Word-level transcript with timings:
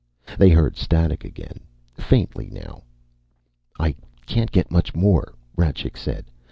They 0.35 0.49
heard 0.49 0.77
static 0.77 1.23
again, 1.23 1.59
faintly 1.93 2.49
now. 2.49 2.81
"I 3.79 3.93
can't 4.25 4.49
get 4.51 4.71
much 4.71 4.95
more," 4.95 5.35
Rajcik 5.55 5.95
said. 5.95 6.25